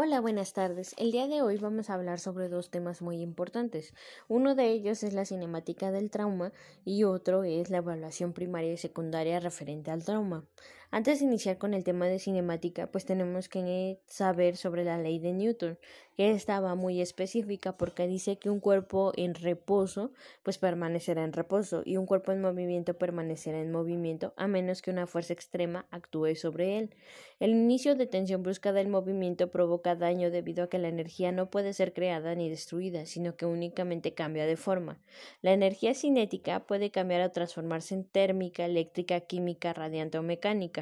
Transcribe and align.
Hola, 0.00 0.20
buenas 0.20 0.52
tardes. 0.52 0.94
El 0.96 1.10
día 1.10 1.26
de 1.26 1.42
hoy 1.42 1.56
vamos 1.56 1.90
a 1.90 1.94
hablar 1.94 2.20
sobre 2.20 2.48
dos 2.48 2.70
temas 2.70 3.02
muy 3.02 3.20
importantes. 3.20 3.94
Uno 4.28 4.54
de 4.54 4.70
ellos 4.70 5.02
es 5.02 5.12
la 5.12 5.24
cinemática 5.24 5.90
del 5.90 6.08
trauma 6.08 6.52
y 6.84 7.02
otro 7.02 7.42
es 7.42 7.68
la 7.68 7.78
evaluación 7.78 8.32
primaria 8.32 8.72
y 8.72 8.76
secundaria 8.76 9.40
referente 9.40 9.90
al 9.90 10.04
trauma. 10.04 10.44
Antes 10.90 11.18
de 11.18 11.26
iniciar 11.26 11.58
con 11.58 11.74
el 11.74 11.84
tema 11.84 12.06
de 12.06 12.18
cinemática, 12.18 12.86
pues 12.86 13.04
tenemos 13.04 13.50
que 13.50 14.00
saber 14.06 14.56
sobre 14.56 14.84
la 14.84 14.96
ley 14.96 15.18
de 15.18 15.34
Newton, 15.34 15.78
que 16.16 16.30
estaba 16.30 16.74
muy 16.76 17.02
específica 17.02 17.76
porque 17.76 18.06
dice 18.06 18.38
que 18.38 18.48
un 18.48 18.58
cuerpo 18.58 19.12
en 19.14 19.34
reposo, 19.34 20.12
pues 20.42 20.56
permanecerá 20.56 21.24
en 21.24 21.34
reposo 21.34 21.82
y 21.84 21.98
un 21.98 22.06
cuerpo 22.06 22.32
en 22.32 22.40
movimiento 22.40 22.94
permanecerá 22.94 23.60
en 23.60 23.70
movimiento 23.70 24.32
a 24.38 24.48
menos 24.48 24.80
que 24.80 24.90
una 24.90 25.06
fuerza 25.06 25.34
extrema 25.34 25.86
actúe 25.90 26.34
sobre 26.36 26.78
él. 26.78 26.94
El 27.38 27.50
inicio 27.50 27.94
de 27.94 28.06
tensión 28.06 28.42
brusca 28.42 28.72
del 28.72 28.88
movimiento 28.88 29.50
provoca 29.50 29.94
daño 29.94 30.30
debido 30.30 30.64
a 30.64 30.68
que 30.68 30.78
la 30.78 30.88
energía 30.88 31.32
no 31.32 31.50
puede 31.50 31.74
ser 31.74 31.92
creada 31.92 32.34
ni 32.34 32.48
destruida, 32.48 33.04
sino 33.04 33.36
que 33.36 33.44
únicamente 33.46 34.14
cambia 34.14 34.46
de 34.46 34.56
forma. 34.56 35.00
La 35.42 35.52
energía 35.52 35.94
cinética 35.94 36.66
puede 36.66 36.90
cambiar 36.90 37.20
o 37.22 37.30
transformarse 37.30 37.94
en 37.94 38.04
térmica, 38.04 38.64
eléctrica, 38.64 39.20
química, 39.20 39.72
radiante 39.72 40.18
o 40.18 40.22
mecánica. 40.22 40.77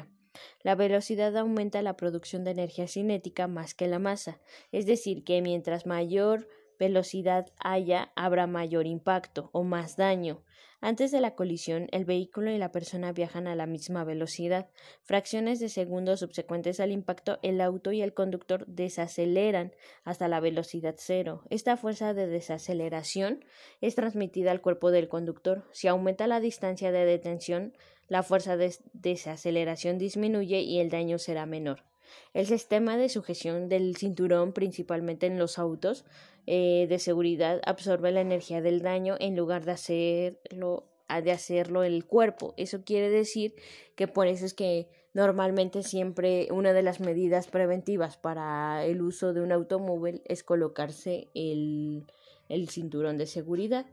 La 0.63 0.75
velocidad 0.75 1.35
aumenta 1.37 1.81
la 1.81 1.97
producción 1.97 2.43
de 2.43 2.51
energía 2.51 2.87
cinética 2.87 3.47
más 3.47 3.73
que 3.73 3.87
la 3.87 3.99
masa, 3.99 4.39
es 4.71 4.85
decir, 4.85 5.23
que 5.23 5.41
mientras 5.41 5.85
mayor 5.85 6.47
velocidad 6.79 7.47
haya, 7.59 8.11
habrá 8.15 8.47
mayor 8.47 8.85
impacto 8.85 9.49
o 9.51 9.63
más 9.63 9.97
daño. 9.97 10.43
Antes 10.79 11.11
de 11.11 11.21
la 11.21 11.33
colisión, 11.33 11.87
el 11.91 12.05
vehículo 12.05 12.51
y 12.51 12.59
la 12.59 12.71
persona 12.71 13.11
viajan 13.11 13.47
a 13.47 13.55
la 13.55 13.65
misma 13.65 14.03
velocidad. 14.03 14.69
Fracciones 15.01 15.59
de 15.59 15.69
segundos 15.69 16.19
subsecuentes 16.19 16.79
al 16.79 16.91
impacto, 16.91 17.39
el 17.41 17.61
auto 17.61 17.91
y 17.91 18.03
el 18.03 18.13
conductor 18.13 18.63
desaceleran 18.67 19.73
hasta 20.03 20.27
la 20.27 20.39
velocidad 20.39 20.93
cero. 20.97 21.41
Esta 21.49 21.77
fuerza 21.77 22.13
de 22.13 22.27
desaceleración 22.27 23.43
es 23.81 23.95
transmitida 23.95 24.51
al 24.51 24.61
cuerpo 24.61 24.91
del 24.91 25.07
conductor. 25.07 25.67
Si 25.71 25.87
aumenta 25.87 26.27
la 26.27 26.39
distancia 26.39 26.91
de 26.91 27.05
detención, 27.05 27.73
la 28.07 28.23
fuerza 28.23 28.57
de 28.57 28.75
desaceleración 28.93 29.97
disminuye 29.97 30.61
y 30.61 30.79
el 30.79 30.89
daño 30.89 31.19
será 31.19 31.45
menor. 31.45 31.83
El 32.33 32.45
sistema 32.45 32.97
de 32.97 33.09
sujeción 33.09 33.69
del 33.69 33.95
cinturón, 33.97 34.53
principalmente 34.53 35.25
en 35.27 35.37
los 35.37 35.59
autos 35.59 36.05
eh, 36.45 36.87
de 36.89 36.99
seguridad, 36.99 37.61
absorbe 37.65 38.11
la 38.11 38.21
energía 38.21 38.61
del 38.61 38.81
daño 38.81 39.15
en 39.19 39.35
lugar 39.35 39.65
de 39.65 39.71
hacerlo, 39.71 40.85
de 41.23 41.31
hacerlo 41.31 41.83
el 41.83 42.05
cuerpo. 42.05 42.53
Eso 42.57 42.83
quiere 42.83 43.09
decir 43.09 43.55
que 43.95 44.07
por 44.07 44.27
eso 44.27 44.45
es 44.45 44.53
que 44.53 44.87
normalmente 45.13 45.83
siempre 45.83 46.47
una 46.51 46.73
de 46.73 46.83
las 46.83 46.99
medidas 46.99 47.47
preventivas 47.47 48.17
para 48.17 48.85
el 48.85 49.01
uso 49.01 49.33
de 49.33 49.41
un 49.41 49.51
automóvil 49.51 50.21
es 50.25 50.43
colocarse 50.43 51.29
el, 51.33 52.05
el 52.49 52.69
cinturón 52.69 53.17
de 53.17 53.25
seguridad. 53.25 53.85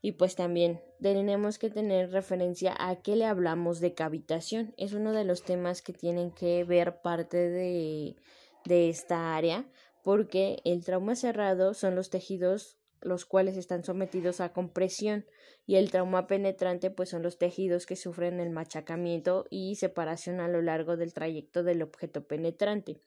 Y 0.00 0.12
pues 0.12 0.34
también 0.34 0.80
tenemos 1.00 1.58
que 1.58 1.70
tener 1.70 2.10
referencia 2.10 2.74
a 2.78 2.96
qué 2.96 3.16
le 3.16 3.26
hablamos 3.26 3.80
de 3.80 3.94
cavitación. 3.94 4.74
Es 4.76 4.92
uno 4.92 5.12
de 5.12 5.24
los 5.24 5.44
temas 5.44 5.82
que 5.82 5.92
tienen 5.92 6.30
que 6.30 6.64
ver 6.64 7.00
parte 7.02 7.36
de, 7.36 8.16
de 8.64 8.88
esta 8.88 9.36
área 9.36 9.66
porque 10.02 10.60
el 10.64 10.84
trauma 10.84 11.14
cerrado 11.14 11.74
son 11.74 11.94
los 11.94 12.10
tejidos 12.10 12.76
los 13.02 13.24
cuales 13.24 13.56
están 13.56 13.84
sometidos 13.84 14.40
a 14.40 14.52
compresión 14.52 15.26
y 15.66 15.76
el 15.76 15.90
trauma 15.90 16.26
penetrante 16.26 16.90
pues 16.90 17.10
son 17.10 17.22
los 17.22 17.38
tejidos 17.38 17.86
que 17.86 17.96
sufren 17.96 18.40
el 18.40 18.50
machacamiento 18.50 19.46
y 19.50 19.76
separación 19.76 20.40
a 20.40 20.48
lo 20.48 20.62
largo 20.62 20.96
del 20.96 21.12
trayecto 21.12 21.62
del 21.62 21.82
objeto 21.82 22.26
penetrante. 22.26 23.00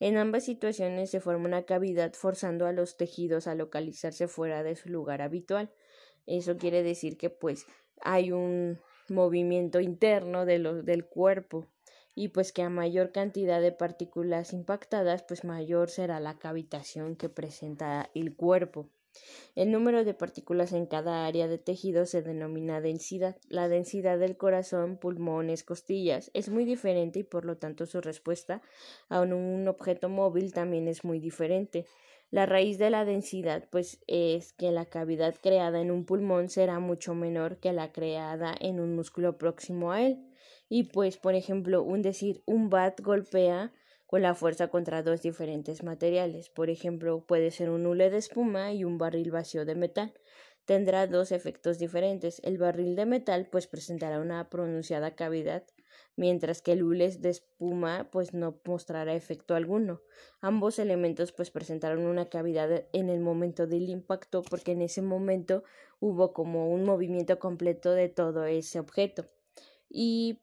En 0.00 0.16
ambas 0.16 0.44
situaciones 0.44 1.10
se 1.10 1.20
forma 1.20 1.46
una 1.46 1.64
cavidad 1.64 2.12
forzando 2.14 2.66
a 2.66 2.72
los 2.72 2.96
tejidos 2.96 3.46
a 3.46 3.54
localizarse 3.54 4.28
fuera 4.28 4.62
de 4.62 4.76
su 4.76 4.88
lugar 4.88 5.22
habitual. 5.22 5.70
Eso 6.26 6.56
quiere 6.56 6.82
decir 6.82 7.16
que 7.16 7.30
pues 7.30 7.66
hay 8.00 8.32
un 8.32 8.78
movimiento 9.08 9.80
interno 9.80 10.44
de 10.44 10.58
del 10.58 11.06
cuerpo 11.06 11.66
y 12.14 12.28
pues 12.28 12.52
que 12.52 12.62
a 12.62 12.68
mayor 12.68 13.12
cantidad 13.12 13.60
de 13.60 13.70
partículas 13.70 14.52
impactadas 14.52 15.22
pues 15.22 15.44
mayor 15.44 15.88
será 15.88 16.18
la 16.18 16.38
cavitación 16.38 17.14
que 17.14 17.28
presenta 17.28 18.10
el 18.12 18.34
cuerpo. 18.34 18.88
El 19.54 19.72
número 19.72 20.04
de 20.04 20.14
partículas 20.14 20.72
en 20.72 20.86
cada 20.86 21.26
área 21.26 21.48
de 21.48 21.58
tejido 21.58 22.06
se 22.06 22.22
denomina 22.22 22.80
densidad. 22.80 23.36
La 23.48 23.68
densidad 23.68 24.18
del 24.18 24.36
corazón, 24.36 24.96
pulmones, 24.96 25.64
costillas 25.64 26.30
es 26.34 26.48
muy 26.48 26.64
diferente 26.64 27.20
y 27.20 27.24
por 27.24 27.44
lo 27.44 27.56
tanto 27.56 27.86
su 27.86 28.00
respuesta 28.00 28.62
a 29.08 29.20
un 29.20 29.66
objeto 29.66 30.08
móvil 30.08 30.52
también 30.52 30.88
es 30.88 31.04
muy 31.04 31.18
diferente. 31.18 31.86
La 32.30 32.44
raíz 32.44 32.76
de 32.78 32.90
la 32.90 33.04
densidad 33.04 33.64
pues 33.70 34.00
es 34.06 34.52
que 34.52 34.70
la 34.70 34.84
cavidad 34.84 35.34
creada 35.42 35.80
en 35.80 35.90
un 35.90 36.04
pulmón 36.04 36.50
será 36.50 36.78
mucho 36.78 37.14
menor 37.14 37.56
que 37.56 37.72
la 37.72 37.90
creada 37.90 38.54
en 38.60 38.80
un 38.80 38.94
músculo 38.94 39.38
próximo 39.38 39.92
a 39.92 40.02
él. 40.02 40.18
Y 40.68 40.84
pues, 40.84 41.16
por 41.16 41.34
ejemplo, 41.34 41.82
un 41.82 42.02
decir 42.02 42.42
un 42.44 42.68
bat 42.68 43.00
golpea 43.00 43.72
con 44.08 44.22
la 44.22 44.34
fuerza 44.34 44.68
contra 44.68 45.02
dos 45.02 45.20
diferentes 45.20 45.82
materiales. 45.82 46.48
Por 46.48 46.70
ejemplo, 46.70 47.26
puede 47.26 47.50
ser 47.50 47.68
un 47.68 47.84
hule 47.84 48.08
de 48.08 48.16
espuma 48.16 48.72
y 48.72 48.82
un 48.82 48.96
barril 48.96 49.30
vacío 49.30 49.66
de 49.66 49.74
metal. 49.74 50.14
Tendrá 50.64 51.06
dos 51.06 51.30
efectos 51.30 51.78
diferentes. 51.78 52.40
El 52.42 52.56
barril 52.56 52.96
de 52.96 53.04
metal 53.04 53.48
pues 53.52 53.66
presentará 53.66 54.18
una 54.18 54.48
pronunciada 54.48 55.14
cavidad, 55.14 55.66
mientras 56.16 56.62
que 56.62 56.72
el 56.72 56.84
hule 56.84 57.10
de 57.10 57.28
espuma 57.28 58.08
pues 58.10 58.32
no 58.32 58.58
mostrará 58.64 59.14
efecto 59.14 59.54
alguno. 59.54 60.00
Ambos 60.40 60.78
elementos 60.78 61.32
pues 61.32 61.50
presentaron 61.50 62.06
una 62.06 62.30
cavidad 62.30 62.86
en 62.94 63.10
el 63.10 63.20
momento 63.20 63.66
del 63.66 63.90
impacto 63.90 64.40
porque 64.40 64.72
en 64.72 64.80
ese 64.80 65.02
momento 65.02 65.64
hubo 66.00 66.32
como 66.32 66.70
un 66.70 66.84
movimiento 66.84 67.38
completo 67.38 67.92
de 67.92 68.08
todo 68.08 68.46
ese 68.46 68.80
objeto. 68.80 69.26
Y 69.90 70.40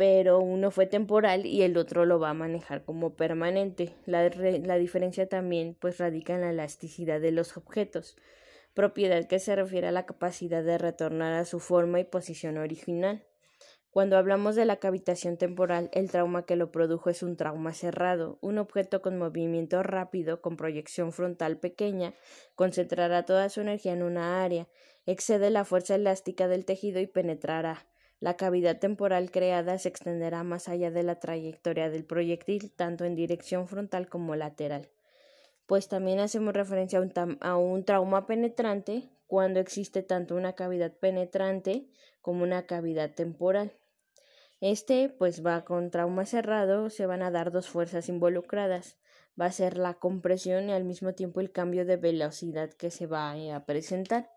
pero 0.00 0.40
uno 0.40 0.70
fue 0.70 0.86
temporal 0.86 1.44
y 1.44 1.60
el 1.60 1.76
otro 1.76 2.06
lo 2.06 2.18
va 2.18 2.30
a 2.30 2.34
manejar 2.34 2.86
como 2.86 3.16
permanente. 3.16 3.94
La, 4.06 4.30
la, 4.30 4.78
diferencia 4.78 5.28
también 5.28 5.76
pues 5.78 5.98
radica 5.98 6.34
en 6.34 6.40
la 6.40 6.48
elasticidad 6.48 7.20
de 7.20 7.32
los 7.32 7.58
objetos, 7.58 8.16
propiedad 8.72 9.26
que 9.26 9.38
se 9.38 9.54
refiere 9.54 9.88
a 9.88 9.92
la 9.92 10.06
capacidad 10.06 10.64
de 10.64 10.78
retornar 10.78 11.34
a 11.34 11.44
su 11.44 11.60
forma 11.60 12.00
y 12.00 12.04
posición 12.04 12.56
original. 12.56 13.26
Cuando 13.90 14.16
hablamos 14.16 14.56
de 14.56 14.64
la 14.64 14.76
cavitación 14.76 15.36
temporal, 15.36 15.90
el 15.92 16.10
trauma 16.10 16.46
que 16.46 16.56
lo 16.56 16.72
produjo 16.72 17.10
es 17.10 17.22
un 17.22 17.36
trauma 17.36 17.74
cerrado. 17.74 18.38
Un 18.40 18.56
objeto 18.56 19.02
con 19.02 19.18
movimiento 19.18 19.82
rápido, 19.82 20.40
con 20.40 20.56
proyección 20.56 21.12
frontal 21.12 21.58
pequeña, 21.58 22.14
concentrará 22.54 23.26
toda 23.26 23.50
su 23.50 23.60
energía 23.60 23.92
en 23.92 24.02
una 24.02 24.42
área, 24.42 24.66
excede 25.04 25.50
la 25.50 25.66
fuerza 25.66 25.96
elástica 25.96 26.48
del 26.48 26.64
tejido 26.64 27.00
y 27.00 27.06
penetrará. 27.06 27.86
La 28.20 28.36
cavidad 28.36 28.78
temporal 28.78 29.30
creada 29.30 29.78
se 29.78 29.88
extenderá 29.88 30.42
más 30.44 30.68
allá 30.68 30.90
de 30.90 31.02
la 31.02 31.18
trayectoria 31.18 31.88
del 31.88 32.04
proyectil, 32.04 32.70
tanto 32.70 33.06
en 33.06 33.14
dirección 33.14 33.66
frontal 33.66 34.10
como 34.10 34.36
lateral. 34.36 34.90
Pues 35.64 35.88
también 35.88 36.20
hacemos 36.20 36.52
referencia 36.52 37.00
a 37.40 37.56
un, 37.56 37.84
trauma 37.84 38.26
penetrante 38.26 39.08
cuando 39.26 39.58
existe 39.58 40.02
tanto 40.02 40.34
una 40.34 40.52
cavidad 40.52 40.92
penetrante 40.92 41.88
como 42.20 42.42
una 42.42 42.66
cavidad 42.66 43.14
temporal. 43.14 43.72
Este 44.60 45.08
pues 45.08 45.46
va 45.46 45.64
con 45.64 45.90
trauma 45.90 46.26
cerrado, 46.26 46.90
se 46.90 47.06
van 47.06 47.22
a 47.22 47.30
dar 47.30 47.50
dos 47.50 47.68
fuerzas 47.68 48.10
involucradas. 48.10 48.98
Va 49.40 49.46
a 49.46 49.52
ser 49.52 49.78
la 49.78 49.94
compresión 49.94 50.68
y 50.68 50.72
al 50.72 50.84
mismo 50.84 51.14
tiempo 51.14 51.40
el 51.40 51.52
cambio 51.52 51.86
de 51.86 51.96
velocidad 51.96 52.70
que 52.70 52.90
se 52.90 53.06
va 53.06 53.32
a 53.32 53.64
presentar. 53.64 54.28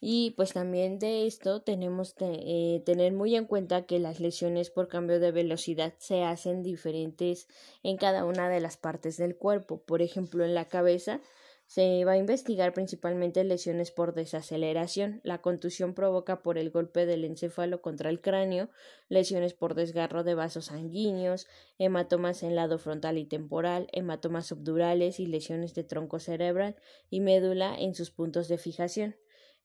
Y 0.00 0.30
pues 0.36 0.52
también 0.52 0.98
de 1.00 1.26
esto 1.26 1.62
tenemos 1.62 2.14
que 2.14 2.26
eh, 2.26 2.82
tener 2.86 3.12
muy 3.12 3.34
en 3.34 3.46
cuenta 3.46 3.84
que 3.86 3.98
las 3.98 4.20
lesiones 4.20 4.70
por 4.70 4.86
cambio 4.86 5.18
de 5.18 5.32
velocidad 5.32 5.94
se 5.98 6.22
hacen 6.22 6.62
diferentes 6.62 7.48
en 7.82 7.96
cada 7.96 8.24
una 8.24 8.48
de 8.48 8.60
las 8.60 8.76
partes 8.76 9.16
del 9.16 9.36
cuerpo. 9.36 9.82
Por 9.82 10.00
ejemplo, 10.00 10.44
en 10.44 10.54
la 10.54 10.66
cabeza 10.66 11.20
se 11.66 12.04
va 12.04 12.12
a 12.12 12.16
investigar 12.16 12.72
principalmente 12.72 13.42
lesiones 13.42 13.90
por 13.90 14.14
desaceleración. 14.14 15.20
La 15.24 15.42
contusión 15.42 15.94
provoca 15.94 16.42
por 16.42 16.58
el 16.58 16.70
golpe 16.70 17.04
del 17.04 17.24
encéfalo 17.24 17.82
contra 17.82 18.08
el 18.08 18.20
cráneo, 18.20 18.70
lesiones 19.08 19.52
por 19.52 19.74
desgarro 19.74 20.22
de 20.22 20.34
vasos 20.34 20.66
sanguíneos, 20.66 21.48
hematomas 21.76 22.44
en 22.44 22.54
lado 22.54 22.78
frontal 22.78 23.18
y 23.18 23.26
temporal, 23.26 23.88
hematomas 23.92 24.46
subdurales 24.46 25.18
y 25.18 25.26
lesiones 25.26 25.74
de 25.74 25.84
tronco 25.84 26.20
cerebral 26.20 26.76
y 27.10 27.20
médula 27.20 27.76
en 27.78 27.94
sus 27.94 28.12
puntos 28.12 28.46
de 28.46 28.58
fijación. 28.58 29.16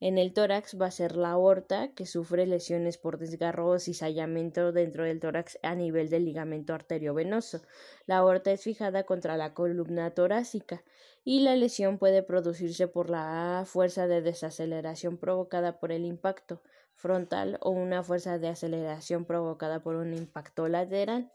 En 0.06 0.18
el 0.18 0.34
tórax 0.34 0.78
va 0.78 0.88
a 0.88 0.92
ser 0.92 1.16
la 1.16 1.32
aorta, 1.32 1.94
que 1.96 2.06
sufre 2.06 2.46
lesiones 2.46 2.98
por 2.98 3.18
desgarro 3.18 3.70
o 3.70 3.80
cizallamiento 3.80 4.74
dentro 4.74 5.06
del 5.06 5.22
tórax 5.22 5.58
a 5.64 5.76
nivel 5.76 6.10
del 6.10 6.26
ligamento 6.26 6.74
arteriovenoso. 6.74 7.62
La 8.06 8.18
aorta 8.18 8.52
es 8.52 8.64
fijada 8.64 9.06
contra 9.06 9.38
la 9.38 9.54
columna 9.54 10.12
torácica 10.12 10.84
y 11.24 11.40
la 11.40 11.56
lesión 11.56 12.00
puede 12.00 12.22
producirse 12.22 12.90
por 12.90 13.10
la 13.10 13.64
fuerza 13.66 14.06
de 14.08 14.22
desaceleración 14.22 15.16
provocada 15.16 15.80
por 15.80 15.94
el 15.94 16.04
impacto 16.04 16.62
frontal 16.96 17.58
o 17.62 17.70
una 17.70 18.04
fuerza 18.04 18.38
de 18.40 18.50
aceleración 18.50 19.24
provocada 19.24 19.84
por 19.84 19.96
un 19.96 20.14
impacto 20.14 20.68
lateral. 20.68 21.32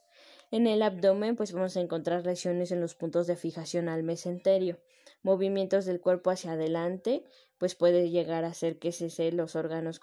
En 0.50 0.66
el 0.66 0.82
abdomen, 0.82 1.36
pues 1.36 1.52
vamos 1.52 1.76
a 1.76 1.80
encontrar 1.80 2.24
lesiones 2.24 2.72
en 2.72 2.80
los 2.80 2.94
puntos 2.94 3.26
de 3.26 3.36
fijación 3.36 3.88
al 3.88 4.02
mesenterio, 4.02 4.78
movimientos 5.22 5.84
del 5.84 6.00
cuerpo 6.00 6.30
hacia 6.30 6.52
adelante, 6.52 7.24
pues 7.58 7.74
puede 7.74 8.08
llegar 8.08 8.44
a 8.44 8.48
hacer 8.48 8.78
que 8.78 8.92
cese 8.92 9.30
los 9.32 9.56
órganos 9.56 10.00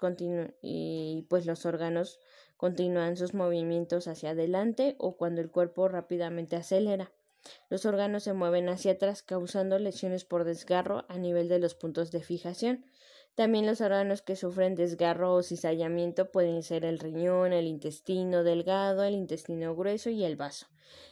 y 0.62 1.26
pues 1.28 1.46
los 1.46 1.66
órganos 1.66 2.20
continúan 2.56 3.16
sus 3.16 3.34
movimientos 3.34 4.06
hacia 4.06 4.30
adelante 4.30 4.94
o 4.98 5.16
cuando 5.16 5.40
el 5.40 5.50
cuerpo 5.50 5.88
rápidamente 5.88 6.54
acelera. 6.54 7.10
Los 7.68 7.84
órganos 7.84 8.22
se 8.22 8.32
mueven 8.32 8.68
hacia 8.68 8.92
atrás 8.92 9.22
causando 9.22 9.78
lesiones 9.78 10.24
por 10.24 10.44
desgarro 10.44 11.04
a 11.08 11.18
nivel 11.18 11.48
de 11.48 11.58
los 11.58 11.74
puntos 11.74 12.10
de 12.10 12.22
fijación. 12.22 12.84
También 13.36 13.66
los 13.66 13.82
órganos 13.82 14.22
que 14.22 14.34
sufren 14.34 14.74
desgarro 14.74 15.34
o 15.34 15.42
cizallamiento 15.42 16.30
pueden 16.32 16.62
ser 16.62 16.86
el 16.86 16.98
riñón, 16.98 17.52
el 17.52 17.66
intestino 17.66 18.42
delgado, 18.42 19.04
el 19.04 19.14
intestino 19.14 19.76
grueso 19.76 20.08
y 20.08 20.24
el 20.24 20.36
vaso. 20.36 20.68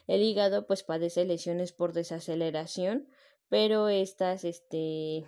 El 0.07 0.23
hígado 0.23 0.67
pues 0.67 0.83
padece 0.85 1.27
lesiones 1.27 1.73
por 1.73 1.93
desaceleración, 1.93 3.07
pero 3.51 3.91
estas 3.91 4.45
este 4.45 5.27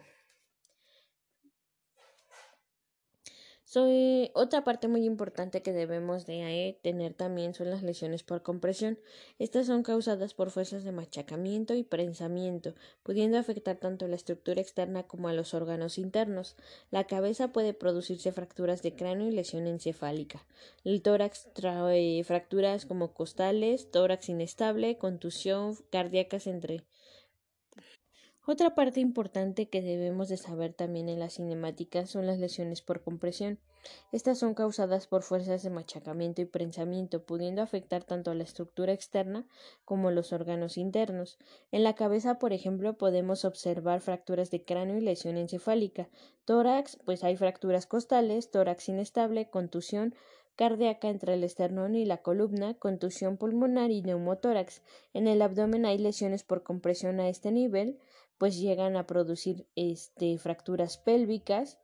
otra 4.34 4.62
parte 4.62 4.86
muy 4.86 5.04
importante 5.04 5.60
que 5.60 5.72
debemos 5.72 6.24
de 6.24 6.68
eh, 6.68 6.78
tener 6.82 7.14
también 7.14 7.52
son 7.52 7.70
las 7.70 7.82
lesiones 7.82 8.22
por 8.22 8.42
compresión. 8.42 8.98
Estas 9.38 9.66
son 9.66 9.82
causadas 9.82 10.34
por 10.34 10.50
fuerzas 10.50 10.84
de 10.84 10.92
machacamiento 10.92 11.74
y 11.74 11.82
prensamiento, 11.82 12.74
pudiendo 13.02 13.38
afectar 13.38 13.76
tanto 13.76 14.06
la 14.06 14.16
estructura 14.16 14.60
externa 14.60 15.02
como 15.02 15.28
a 15.28 15.32
los 15.32 15.52
órganos 15.52 15.98
internos. 15.98 16.54
La 16.90 17.04
cabeza 17.04 17.48
puede 17.48 17.74
producirse 17.74 18.30
fracturas 18.30 18.82
de 18.82 18.94
cráneo 18.94 19.28
y 19.28 19.32
lesión 19.32 19.66
encefálica. 19.66 20.46
El 20.84 21.02
tórax 21.02 21.52
trae 21.52 22.22
fracturas 22.24 22.86
como 22.86 23.14
costales, 23.14 23.90
tórax 23.90 24.28
inestable, 24.28 24.96
contusión 24.96 25.76
cardíacas 25.90 26.46
entre 26.46 26.84
otra 28.46 28.74
parte 28.74 29.00
importante 29.00 29.68
que 29.68 29.82
debemos 29.82 30.28
de 30.28 30.36
saber 30.36 30.72
también 30.72 31.08
en 31.08 31.18
las 31.18 31.34
cinemáticas 31.34 32.10
son 32.10 32.26
las 32.26 32.38
lesiones 32.38 32.80
por 32.80 33.02
compresión. 33.02 33.58
Estas 34.12 34.38
son 34.38 34.54
causadas 34.54 35.06
por 35.06 35.22
fuerzas 35.22 35.62
de 35.62 35.70
machacamiento 35.70 36.42
y 36.42 36.46
prensamiento, 36.46 37.22
pudiendo 37.24 37.62
afectar 37.62 38.04
tanto 38.04 38.30
a 38.30 38.34
la 38.34 38.44
estructura 38.44 38.92
externa 38.92 39.46
como 39.84 40.10
los 40.10 40.32
órganos 40.32 40.76
internos. 40.76 41.38
En 41.72 41.84
la 41.84 41.94
cabeza, 41.94 42.38
por 42.38 42.52
ejemplo, 42.52 42.96
podemos 42.96 43.44
observar 43.44 44.00
fracturas 44.00 44.50
de 44.50 44.64
cráneo 44.64 44.96
y 44.96 45.00
lesión 45.00 45.36
encefálica. 45.36 46.08
Tórax, 46.44 46.98
pues 47.04 47.24
hay 47.24 47.36
fracturas 47.36 47.86
costales, 47.86 48.50
tórax 48.50 48.88
inestable, 48.88 49.50
contusión, 49.50 50.14
cardíaca 50.56 51.08
entre 51.08 51.34
el 51.34 51.44
esternón 51.44 51.94
y 51.94 52.04
la 52.04 52.18
columna, 52.18 52.74
contusión 52.74 53.36
pulmonar 53.36 53.90
y 53.90 54.02
neumotórax. 54.02 54.82
En 55.12 55.28
el 55.28 55.42
abdomen 55.42 55.86
hay 55.86 55.98
lesiones 55.98 56.42
por 56.42 56.62
compresión 56.62 57.20
a 57.20 57.28
este 57.28 57.52
nivel, 57.52 57.98
pues 58.38 58.58
llegan 58.58 58.96
a 58.96 59.06
producir 59.06 59.66
este, 59.76 60.36
fracturas 60.38 60.98
pélvicas 60.98 61.78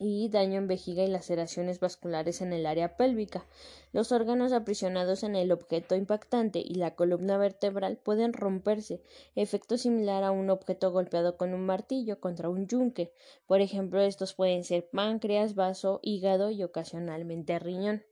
y 0.00 0.30
daño 0.30 0.56
en 0.56 0.66
vejiga 0.66 1.04
y 1.04 1.08
laceraciones 1.08 1.78
vasculares 1.78 2.40
en 2.40 2.54
el 2.54 2.64
área 2.64 2.96
pélvica. 2.96 3.46
Los 3.92 4.12
órganos 4.12 4.52
aprisionados 4.52 5.22
en 5.22 5.36
el 5.36 5.52
objeto 5.52 5.94
impactante 5.94 6.58
y 6.58 6.76
la 6.76 6.94
columna 6.94 7.36
vertebral 7.36 7.98
pueden 7.98 8.32
romperse, 8.32 9.02
efecto 9.36 9.76
similar 9.76 10.24
a 10.24 10.30
un 10.30 10.48
objeto 10.48 10.90
golpeado 10.90 11.36
con 11.36 11.52
un 11.52 11.66
martillo 11.66 12.18
contra 12.18 12.48
un 12.48 12.66
yunque. 12.66 13.12
Por 13.46 13.60
ejemplo, 13.60 14.00
estos 14.00 14.32
pueden 14.32 14.64
ser 14.64 14.88
páncreas, 14.88 15.54
vaso, 15.54 16.00
hígado 16.02 16.50
y 16.50 16.62
ocasionalmente 16.62 17.58
riñón. 17.58 18.02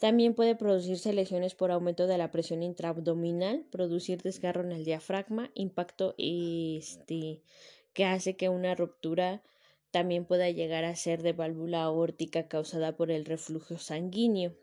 También 0.00 0.34
puede 0.34 0.56
producirse 0.56 1.12
lesiones 1.12 1.54
por 1.54 1.70
aumento 1.70 2.08
de 2.08 2.18
la 2.18 2.32
presión 2.32 2.64
intraabdominal, 2.64 3.64
producir 3.70 4.20
desgarro 4.20 4.62
en 4.62 4.72
el 4.72 4.84
diafragma, 4.84 5.52
impacto 5.54 6.16
este, 6.18 7.42
que 7.92 8.06
hace 8.06 8.34
que 8.34 8.48
una 8.48 8.74
ruptura 8.74 9.44
también 9.92 10.24
pueda 10.24 10.50
llegar 10.50 10.84
a 10.84 10.96
ser 10.96 11.22
de 11.22 11.32
válvula 11.32 11.84
aórtica 11.84 12.48
causada 12.48 12.96
por 12.96 13.12
el 13.12 13.24
reflujo 13.24 13.78
sanguíneo. 13.78 14.56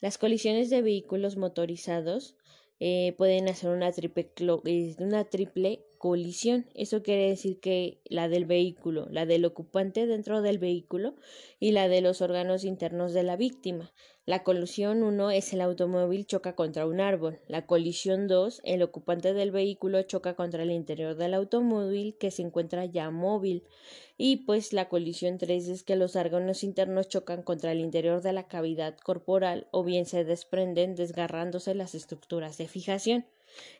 Las 0.00 0.18
colisiones 0.18 0.70
de 0.70 0.82
vehículos 0.82 1.36
motorizados 1.36 2.34
eh, 2.80 3.14
pueden 3.16 3.48
hacer 3.48 3.70
una 3.70 3.92
triple, 3.92 4.32
eh, 4.64 4.96
una 4.98 5.24
triple 5.24 5.84
colisión. 6.00 6.64
Eso 6.74 7.02
quiere 7.02 7.28
decir 7.28 7.60
que 7.60 8.00
la 8.06 8.30
del 8.30 8.46
vehículo, 8.46 9.06
la 9.10 9.26
del 9.26 9.44
ocupante 9.44 10.06
dentro 10.06 10.40
del 10.40 10.58
vehículo 10.58 11.14
y 11.58 11.72
la 11.72 11.88
de 11.88 12.00
los 12.00 12.22
órganos 12.22 12.64
internos 12.64 13.12
de 13.12 13.22
la 13.22 13.36
víctima. 13.36 13.92
La 14.24 14.42
colisión 14.42 15.02
1 15.02 15.30
es 15.30 15.52
el 15.52 15.60
automóvil 15.60 16.24
choca 16.24 16.54
contra 16.54 16.86
un 16.86 17.00
árbol. 17.00 17.40
La 17.48 17.66
colisión 17.66 18.28
2, 18.28 18.62
el 18.64 18.82
ocupante 18.82 19.34
del 19.34 19.50
vehículo 19.50 20.00
choca 20.02 20.34
contra 20.36 20.62
el 20.62 20.70
interior 20.70 21.16
del 21.16 21.34
automóvil 21.34 22.16
que 22.18 22.30
se 22.30 22.40
encuentra 22.40 22.86
ya 22.86 23.10
móvil. 23.10 23.64
Y 24.16 24.46
pues 24.46 24.72
la 24.72 24.88
colisión 24.88 25.36
3 25.36 25.68
es 25.68 25.82
que 25.82 25.96
los 25.96 26.16
órganos 26.16 26.64
internos 26.64 27.08
chocan 27.08 27.42
contra 27.42 27.72
el 27.72 27.80
interior 27.80 28.22
de 28.22 28.32
la 28.32 28.48
cavidad 28.48 28.96
corporal 28.96 29.66
o 29.70 29.84
bien 29.84 30.06
se 30.06 30.24
desprenden 30.24 30.94
desgarrándose 30.94 31.74
las 31.74 31.94
estructuras 31.94 32.56
de 32.56 32.68
fijación. 32.68 33.26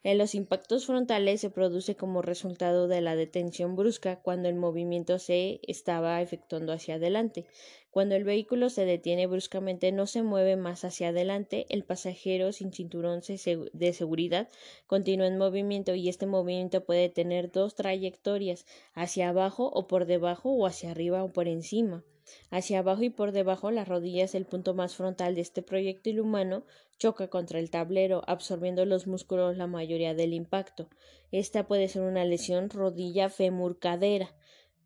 En 0.02 0.18
los 0.18 0.34
impactos 0.34 0.86
frontales 0.86 1.40
se 1.40 1.50
produce 1.50 1.96
como 1.96 2.22
resultado 2.22 2.88
de 2.88 3.00
la 3.00 3.16
detención 3.16 3.76
brusca 3.76 4.20
cuando 4.20 4.48
el 4.48 4.54
movimiento 4.54 5.18
se 5.18 5.60
estaba 5.62 6.20
efectuando 6.22 6.72
hacia 6.72 6.94
adelante. 6.96 7.46
Cuando 7.90 8.14
el 8.14 8.24
vehículo 8.24 8.70
se 8.70 8.84
detiene 8.84 9.26
bruscamente 9.26 9.90
no 9.90 10.06
se 10.06 10.22
mueve 10.22 10.56
más 10.56 10.84
hacia 10.84 11.08
adelante, 11.08 11.66
el 11.70 11.84
pasajero 11.84 12.52
sin 12.52 12.72
cinturón 12.72 13.20
de 13.20 13.92
seguridad 13.92 14.48
continúa 14.86 15.26
en 15.26 15.38
movimiento 15.38 15.94
y 15.94 16.08
este 16.08 16.26
movimiento 16.26 16.84
puede 16.84 17.08
tener 17.08 17.50
dos 17.50 17.74
trayectorias, 17.74 18.64
hacia 18.94 19.30
abajo 19.30 19.70
o 19.72 19.88
por 19.88 20.06
debajo 20.06 20.50
o 20.50 20.66
hacia 20.66 20.92
arriba 20.92 21.24
o 21.24 21.32
por 21.32 21.48
encima. 21.48 22.04
Hacia 22.50 22.80
abajo 22.80 23.02
y 23.02 23.10
por 23.10 23.32
debajo, 23.32 23.70
las 23.70 23.88
rodillas, 23.88 24.34
el 24.34 24.46
punto 24.46 24.74
más 24.74 24.96
frontal 24.96 25.34
de 25.34 25.40
este 25.40 25.62
proyectil 25.62 26.20
humano, 26.20 26.64
choca 26.98 27.28
contra 27.28 27.58
el 27.58 27.70
tablero, 27.70 28.22
absorbiendo 28.26 28.84
los 28.84 29.06
músculos 29.06 29.56
la 29.56 29.66
mayoría 29.66 30.14
del 30.14 30.34
impacto. 30.34 30.88
Esta 31.32 31.66
puede 31.66 31.88
ser 31.88 32.02
una 32.02 32.24
lesión 32.24 32.70
rodilla 32.70 33.30
femur 33.30 33.78
cadera, 33.78 34.34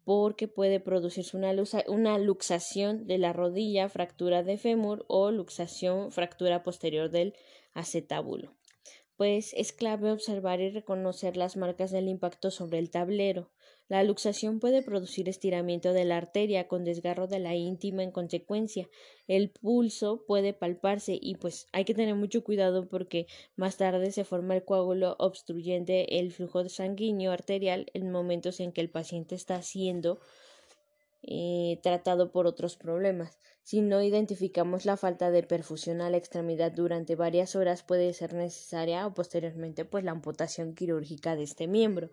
porque 0.04 0.48
puede 0.48 0.80
producirse 0.80 1.36
una, 1.36 1.52
una 1.88 2.18
luxación 2.18 3.06
de 3.06 3.18
la 3.18 3.32
rodilla, 3.32 3.88
fractura 3.88 4.42
de 4.42 4.58
fémur 4.58 5.04
o 5.08 5.30
luxación, 5.30 6.12
fractura 6.12 6.62
posterior 6.62 7.10
del 7.10 7.34
acetábulo. 7.72 8.54
Pues 9.16 9.52
es 9.54 9.72
clave 9.72 10.12
observar 10.12 10.60
y 10.60 10.70
reconocer 10.70 11.36
las 11.36 11.56
marcas 11.56 11.90
del 11.90 12.08
impacto 12.08 12.50
sobre 12.50 12.78
el 12.78 12.90
tablero. 12.90 13.50
La 13.86 14.02
luxación 14.02 14.60
puede 14.60 14.82
producir 14.82 15.28
estiramiento 15.28 15.92
de 15.92 16.06
la 16.06 16.16
arteria 16.16 16.68
con 16.68 16.84
desgarro 16.84 17.26
de 17.26 17.38
la 17.38 17.54
íntima 17.54 18.02
en 18.02 18.12
consecuencia. 18.12 18.88
El 19.28 19.50
pulso 19.50 20.24
puede 20.26 20.54
palparse 20.54 21.18
y 21.20 21.34
pues 21.36 21.66
hay 21.72 21.84
que 21.84 21.94
tener 21.94 22.14
mucho 22.14 22.42
cuidado 22.42 22.88
porque 22.88 23.26
más 23.56 23.76
tarde 23.76 24.10
se 24.10 24.24
forma 24.24 24.56
el 24.56 24.64
coágulo 24.64 25.16
obstruyente 25.18 26.18
el 26.18 26.32
flujo 26.32 26.66
sanguíneo 26.68 27.30
arterial 27.30 27.90
en 27.92 28.10
momentos 28.10 28.58
en 28.60 28.72
que 28.72 28.80
el 28.80 28.88
paciente 28.88 29.34
está 29.34 29.60
siendo 29.60 30.18
eh, 31.26 31.80
tratado 31.82 32.32
por 32.32 32.46
otros 32.46 32.76
problemas. 32.76 33.38
Si 33.62 33.80
no 33.80 34.02
identificamos 34.02 34.84
la 34.84 34.98
falta 34.98 35.30
de 35.30 35.42
perfusión 35.42 36.02
a 36.02 36.10
la 36.10 36.18
extremidad 36.18 36.70
durante 36.72 37.16
varias 37.16 37.56
horas, 37.56 37.82
puede 37.82 38.12
ser 38.12 38.34
necesaria 38.34 39.06
o 39.06 39.14
posteriormente 39.14 39.86
pues 39.86 40.04
la 40.04 40.10
amputación 40.10 40.74
quirúrgica 40.74 41.34
de 41.34 41.44
este 41.44 41.66
miembro. 41.66 42.10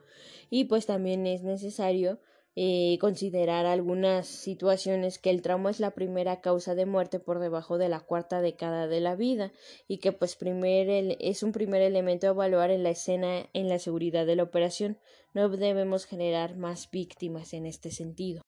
Y 0.50 0.66
pues 0.66 0.86
también 0.86 1.28
es 1.28 1.44
necesario 1.44 2.20
eh, 2.56 2.98
considerar 3.02 3.66
algunas 3.66 4.28
situaciones 4.28 5.20
que 5.20 5.30
el 5.30 5.42
trauma 5.42 5.72
es 5.72 5.80
la 5.82 5.92
primera 5.92 6.40
causa 6.40 6.74
de 6.74 6.86
muerte 6.86 7.20
por 7.20 7.40
debajo 7.40 7.78
de 7.78 7.90
la 7.90 8.02
cuarta 8.02 8.42
década 8.42 8.88
de 8.88 9.02
la 9.02 9.16
vida 9.16 9.52
y 9.88 9.98
que 9.98 10.14
pues 10.14 10.38
es 10.42 11.44
un 11.44 11.52
primer 11.52 11.82
elemento 11.82 12.28
a 12.28 12.32
evaluar 12.32 12.72
en 12.72 12.84
la 12.84 12.90
escena 12.92 13.50
en 13.54 13.68
la 13.68 13.80
seguridad 13.80 14.26
de 14.26 14.36
la 14.38 14.44
operación. 14.44 14.98
No 15.34 15.50
debemos 15.50 16.06
generar 16.06 16.56
más 16.56 16.90
víctimas 16.92 17.54
en 17.54 17.66
este 17.66 17.92
sentido. 17.92 18.42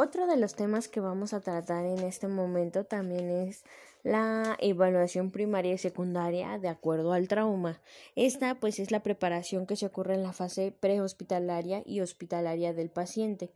Otro 0.00 0.28
de 0.28 0.36
los 0.36 0.54
temas 0.54 0.86
que 0.86 1.00
vamos 1.00 1.32
a 1.32 1.40
tratar 1.40 1.84
en 1.84 1.98
este 1.98 2.28
momento 2.28 2.84
también 2.84 3.30
es 3.30 3.64
la 4.04 4.56
evaluación 4.60 5.32
primaria 5.32 5.72
y 5.72 5.78
secundaria 5.78 6.56
de 6.60 6.68
acuerdo 6.68 7.12
al 7.12 7.26
trauma. 7.26 7.80
Esta 8.14 8.54
pues 8.54 8.78
es 8.78 8.92
la 8.92 9.02
preparación 9.02 9.66
que 9.66 9.74
se 9.74 9.86
ocurre 9.86 10.14
en 10.14 10.22
la 10.22 10.32
fase 10.32 10.72
prehospitalaria 10.78 11.82
y 11.84 12.00
hospitalaria 12.00 12.72
del 12.72 12.90
paciente. 12.90 13.50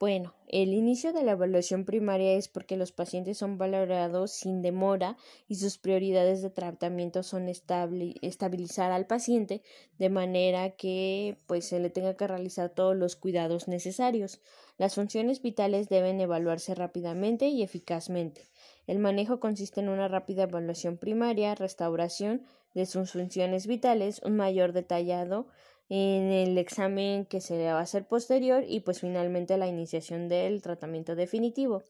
Bueno, 0.00 0.32
el 0.46 0.74
inicio 0.74 1.12
de 1.12 1.24
la 1.24 1.32
evaluación 1.32 1.84
primaria 1.84 2.34
es 2.34 2.46
porque 2.46 2.76
los 2.76 2.92
pacientes 2.92 3.36
son 3.36 3.58
valorados 3.58 4.30
sin 4.30 4.62
demora 4.62 5.16
y 5.48 5.56
sus 5.56 5.76
prioridades 5.76 6.40
de 6.40 6.50
tratamiento 6.50 7.24
son 7.24 7.48
estabilizar 7.48 8.92
al 8.92 9.06
paciente 9.06 9.60
de 9.98 10.08
manera 10.08 10.70
que 10.70 11.36
pues 11.48 11.64
se 11.64 11.80
le 11.80 11.90
tenga 11.90 12.16
que 12.16 12.28
realizar 12.28 12.70
todos 12.70 12.94
los 12.94 13.16
cuidados 13.16 13.66
necesarios. 13.66 14.40
Las 14.76 14.94
funciones 14.94 15.42
vitales 15.42 15.88
deben 15.88 16.20
evaluarse 16.20 16.76
rápidamente 16.76 17.48
y 17.48 17.64
eficazmente. 17.64 18.42
El 18.86 19.00
manejo 19.00 19.40
consiste 19.40 19.80
en 19.80 19.88
una 19.88 20.06
rápida 20.06 20.44
evaluación 20.44 20.96
primaria, 20.96 21.56
restauración 21.56 22.46
de 22.72 22.86
sus 22.86 23.10
funciones 23.10 23.66
vitales, 23.66 24.22
un 24.22 24.36
mayor 24.36 24.72
detallado 24.72 25.48
en 25.88 26.30
el 26.30 26.58
examen 26.58 27.24
que 27.24 27.40
se 27.40 27.56
le 27.56 27.72
va 27.72 27.78
a 27.78 27.82
hacer 27.82 28.06
posterior 28.06 28.64
y 28.66 28.80
pues 28.80 29.00
finalmente 29.00 29.56
la 29.56 29.66
iniciación 29.66 30.28
del 30.28 30.60
tratamiento 30.62 31.14
definitivo. 31.14 31.82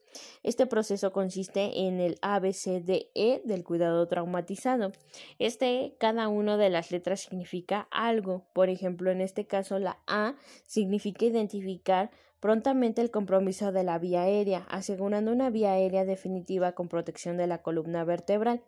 Este 0.43 0.65
proceso 0.65 1.11
consiste 1.11 1.87
en 1.87 1.99
el 1.99 2.17
ABCDE 2.21 3.41
del 3.43 3.63
cuidado 3.63 4.07
traumatizado. 4.07 4.91
Este, 5.37 5.95
cada 5.99 6.27
una 6.27 6.57
de 6.57 6.69
las 6.69 6.91
letras 6.91 7.21
significa 7.21 7.87
algo. 7.91 8.45
Por 8.53 8.69
ejemplo, 8.69 9.11
en 9.11 9.21
este 9.21 9.45
caso 9.45 9.79
la 9.79 9.99
A 10.07 10.35
significa 10.65 11.25
identificar 11.25 12.11
prontamente 12.39 13.01
el 13.01 13.11
compromiso 13.11 13.71
de 13.71 13.83
la 13.83 13.99
vía 13.99 14.23
aérea, 14.23 14.65
asegurando 14.69 15.31
una 15.31 15.49
vía 15.49 15.73
aérea 15.73 16.05
definitiva 16.05 16.71
con 16.73 16.87
protección 16.87 17.37
de 17.37 17.47
la 17.47 17.61
columna 17.61 18.03
vertebral. 18.03 18.61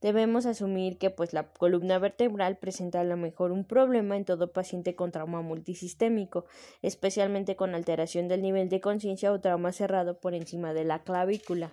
Debemos 0.00 0.46
asumir 0.46 0.98
que 0.98 1.10
pues 1.10 1.32
la 1.32 1.52
columna 1.52 1.98
vertebral 1.98 2.58
presenta 2.58 3.00
a 3.00 3.04
lo 3.04 3.16
mejor 3.16 3.50
un 3.50 3.64
problema 3.64 4.16
en 4.16 4.24
todo 4.24 4.52
paciente 4.52 4.94
con 4.94 5.10
trauma 5.10 5.42
multisistémico, 5.42 6.44
especialmente 6.82 7.56
con 7.56 7.74
alteración 7.74 8.28
del 8.28 8.42
nivel 8.42 8.68
de 8.68 8.80
conciencia 8.80 9.32
o 9.32 9.40
trauma 9.40 9.72
cerrado 9.72 10.20
por 10.20 10.34
encima 10.34 10.74
de 10.74 10.84
la 10.84 11.02
clavícula. 11.02 11.72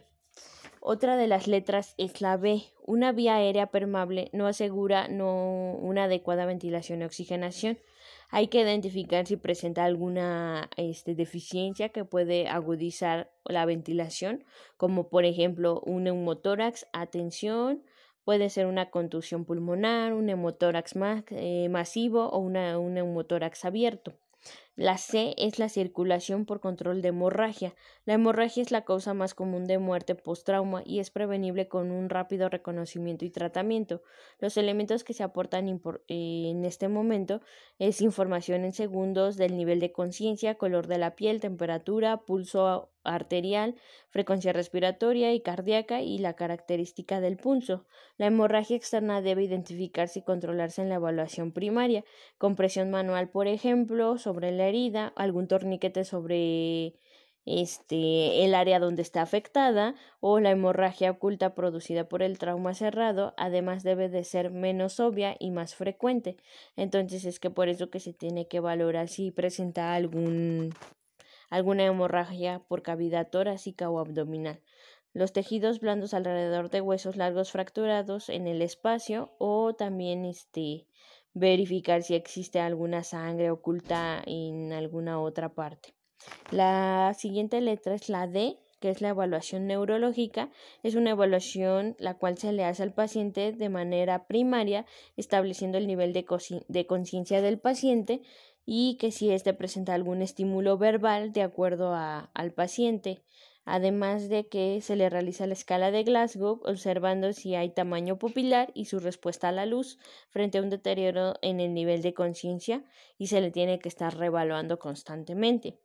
Otra 0.84 1.16
de 1.16 1.28
las 1.28 1.48
letras 1.48 1.94
es 1.98 2.22
la 2.22 2.38
B. 2.38 2.64
Una 2.84 3.12
vía 3.12 3.36
aérea 3.36 3.68
permeable 3.68 4.30
no 4.34 4.48
asegura 4.48 5.08
no 5.08 5.74
una 5.76 6.06
adecuada 6.06 6.48
ventilación 6.48 7.02
y 7.02 7.06
oxigenación. 7.06 7.78
Hay 8.34 8.48
que 8.48 8.62
identificar 8.62 9.28
si 9.28 9.36
presenta 9.36 9.84
alguna 9.84 10.70
este, 10.78 11.16
deficiencia 11.16 11.90
que 11.90 12.06
puede 12.06 12.48
agudizar 12.48 13.30
la 13.44 13.66
ventilación, 13.66 14.46
como 14.78 15.10
por 15.10 15.26
ejemplo 15.26 15.82
un 15.86 16.06
neumotórax, 16.06 16.88
atención, 16.94 17.84
puede 18.24 18.50
ser 18.50 18.68
una 18.68 18.90
contusión 18.90 19.44
pulmonar, 19.44 20.14
un 20.14 20.28
neumotórax 20.28 20.94
eh, 21.32 21.68
masivo 21.70 22.30
o 22.30 22.40
un 22.40 22.54
neumotórax 22.94 23.66
abierto. 23.66 24.14
La 24.78 24.98
C 24.98 25.36
es 25.38 25.60
la 25.60 25.68
circulación 25.68 26.46
por 26.46 26.62
control 26.62 27.02
de 27.02 27.10
hemorragia. 27.10 27.76
La 28.06 28.14
hemorragia 28.14 28.64
es 28.64 28.72
la 28.72 28.86
causa 28.86 29.14
más 29.14 29.34
común 29.34 29.66
de 29.66 29.78
muerte 29.80 30.16
post-trauma 30.16 30.82
y 30.86 31.00
es 31.00 31.12
prevenible 31.12 31.68
con 31.68 31.92
un 31.92 32.10
rápido 32.10 32.48
reconocimiento 32.48 33.26
y 33.26 33.30
tratamiento. 33.30 34.02
Los 34.40 34.56
elementos 34.56 35.04
que 35.04 35.14
se 35.14 35.24
aportan 35.24 35.68
en 36.08 36.66
este 36.66 36.88
momento 36.88 37.42
es 37.80 38.02
información 38.02 38.64
en 38.64 38.72
segundos 38.72 39.36
del 39.36 39.58
nivel 39.58 39.82
de 39.82 39.92
conciencia, 39.92 40.56
color 40.56 40.88
de 40.88 40.98
la 40.98 41.16
piel, 41.16 41.42
temperatura, 41.42 42.22
pulso 42.22 42.92
arterial, 43.04 43.76
frecuencia 44.10 44.54
respiratoria 44.54 45.34
y 45.34 45.42
cardíaca 45.42 46.02
y 46.02 46.18
la 46.18 46.36
característica 46.36 47.22
del 47.22 47.38
pulso. 47.38 47.86
La 48.18 48.28
hemorragia 48.28 48.76
externa 48.76 49.22
debe 49.22 49.44
identificarse 49.44 50.20
y 50.20 50.24
controlarse 50.24 50.82
en 50.82 50.90
la 50.90 50.96
evaluación 50.96 51.52
primaria, 51.52 52.04
compresión 52.38 52.92
manual, 52.92 53.30
por 53.30 53.48
ejemplo, 53.48 54.18
sobre 54.18 54.52
la 54.52 54.68
herida, 54.68 55.14
algún 55.16 55.48
torniquete 55.48 56.04
sobre 56.04 56.96
este 57.46 58.46
el 58.46 58.54
área 58.54 58.80
donde 58.80 59.02
está 59.02 59.22
afectada 59.22 59.96
o 60.20 60.40
la 60.40 60.52
hemorragia 60.52 61.12
oculta 61.12 61.56
producida 61.56 62.08
por 62.08 62.22
el 62.22 62.38
trauma 62.38 62.74
cerrado, 62.74 63.34
además 63.38 63.84
debe 63.84 64.10
de 64.10 64.24
ser 64.24 64.52
menos 64.52 65.00
obvia 65.00 65.36
y 65.40 65.52
más 65.52 65.76
frecuente. 65.76 66.38
Entonces 66.76 67.26
es 67.26 67.40
que 67.40 67.50
por 67.50 67.70
eso 67.70 67.90
que 67.90 68.00
se 68.00 68.14
tiene 68.14 68.48
que 68.48 68.60
valorar 68.60 69.08
si 69.08 69.32
presenta 69.32 69.96
algún 69.96 70.74
alguna 71.52 71.86
hemorragia 71.86 72.64
por 72.68 72.82
cavidad 72.82 73.30
torácica 73.30 73.92
o 73.92 74.00
abdominal. 74.00 74.62
Los 75.14 75.34
tejidos 75.34 75.82
blandos 75.82 76.14
alrededor 76.14 76.70
de 76.70 76.82
huesos 76.82 77.18
largos 77.18 77.52
fracturados 77.52 78.30
en 78.30 78.48
el 78.48 78.62
espacio 78.62 79.36
o 79.38 79.76
también 79.76 80.26
este 80.26 80.88
verificar 81.34 82.02
si 82.02 82.16
existe 82.16 82.60
alguna 82.60 83.04
sangre 83.04 83.52
oculta 83.52 84.24
en 84.26 84.72
alguna 84.72 85.20
otra 85.20 85.54
parte. 85.54 85.94
La 86.52 87.14
siguiente 87.18 87.60
letra 87.62 87.96
es 87.96 88.08
la 88.08 88.28
D, 88.28 88.58
que 88.80 88.90
es 88.90 89.02
la 89.02 89.10
evaluación 89.10 89.68
neurológica. 89.68 90.50
Es 90.84 90.96
una 90.96 91.12
evaluación 91.12 91.96
la 92.00 92.18
cual 92.18 92.38
se 92.38 92.52
le 92.52 92.64
hace 92.64 92.84
al 92.84 92.94
paciente 92.94 93.52
de 93.52 93.70
manera 93.70 94.28
primaria, 94.28 94.86
estableciendo 95.18 95.78
el 95.78 95.88
nivel 95.88 96.14
de 96.14 96.86
conciencia 96.88 97.42
del 97.42 97.60
paciente 97.60 98.22
y 98.66 98.98
que 98.98 99.12
si 99.12 99.32
éste 99.32 99.54
presenta 99.54 99.94
algún 99.94 100.22
estímulo 100.22 100.78
verbal 100.78 101.34
de 101.34 101.42
acuerdo 101.42 101.94
a, 101.94 102.30
al 102.34 102.52
paciente, 102.52 103.24
además 103.66 104.30
de 104.30 104.48
que 104.48 104.82
se 104.82 104.96
le 104.96 105.10
realiza 105.10 105.48
la 105.48 105.54
escala 105.54 105.92
de 105.92 106.04
Glasgow 106.04 106.62
observando 106.66 107.34
si 107.34 107.56
hay 107.56 107.70
tamaño 107.70 108.18
pupilar 108.18 108.72
y 108.74 108.86
su 108.86 109.00
respuesta 109.00 109.50
a 109.50 109.52
la 109.52 109.66
luz 109.66 110.00
frente 110.30 110.58
a 110.58 110.62
un 110.62 110.70
deterioro 110.70 111.36
en 111.42 111.60
el 111.60 111.74
nivel 111.74 112.02
de 112.02 112.14
conciencia 112.14 112.84
y 113.18 113.28
se 113.28 113.42
le 113.42 113.52
tiene 113.52 113.80
que 113.80 113.90
estar 113.90 114.18
revaluando 114.18 114.80
constantemente. 114.80 115.80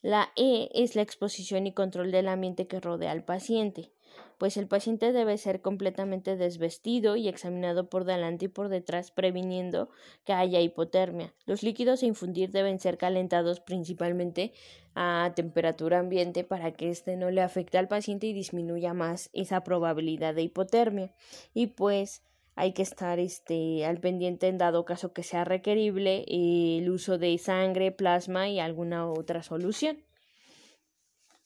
La 0.00 0.32
E 0.36 0.70
es 0.74 0.94
la 0.94 1.02
exposición 1.02 1.66
y 1.66 1.72
control 1.72 2.12
del 2.12 2.28
ambiente 2.28 2.66
que 2.66 2.80
rodea 2.80 3.10
al 3.10 3.24
paciente 3.24 3.92
pues 4.38 4.56
el 4.56 4.68
paciente 4.68 5.12
debe 5.12 5.36
ser 5.36 5.60
completamente 5.60 6.36
desvestido 6.36 7.16
y 7.16 7.28
examinado 7.28 7.90
por 7.90 8.04
delante 8.04 8.44
y 8.44 8.48
por 8.48 8.68
detrás, 8.68 9.10
previniendo 9.10 9.90
que 10.24 10.32
haya 10.32 10.60
hipotermia. 10.60 11.34
Los 11.44 11.62
líquidos 11.62 12.02
a 12.02 12.06
infundir 12.06 12.50
deben 12.50 12.78
ser 12.78 12.98
calentados 12.98 13.60
principalmente 13.60 14.52
a 14.94 15.32
temperatura 15.34 15.98
ambiente 15.98 16.44
para 16.44 16.72
que 16.72 16.90
éste 16.90 17.16
no 17.16 17.30
le 17.30 17.42
afecte 17.42 17.78
al 17.78 17.88
paciente 17.88 18.28
y 18.28 18.32
disminuya 18.32 18.94
más 18.94 19.28
esa 19.32 19.64
probabilidad 19.64 20.34
de 20.34 20.42
hipotermia. 20.42 21.12
Y 21.52 21.68
pues 21.68 22.22
hay 22.54 22.72
que 22.72 22.82
estar 22.82 23.18
este, 23.18 23.84
al 23.84 23.98
pendiente 23.98 24.48
en 24.48 24.58
dado 24.58 24.84
caso 24.84 25.12
que 25.12 25.22
sea 25.22 25.44
requerible 25.44 26.24
el 26.28 26.90
uso 26.90 27.18
de 27.18 27.38
sangre, 27.38 27.92
plasma 27.92 28.48
y 28.48 28.58
alguna 28.58 29.10
otra 29.10 29.42
solución. 29.42 30.04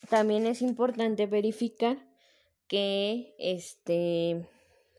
También 0.09 0.47
es 0.47 0.62
importante 0.62 1.26
verificar 1.26 2.12
que 2.73 3.35
este 3.38 4.49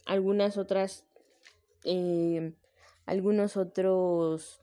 algunas 0.06 0.58
otras 0.60 1.06
eh, 1.86 2.53
algunos 3.08 3.58
otros 3.58 4.62